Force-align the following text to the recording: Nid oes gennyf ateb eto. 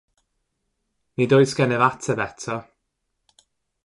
Nid 1.17 1.35
oes 1.37 1.53
gennyf 1.57 1.83
ateb 1.89 2.19
eto. 2.27 2.57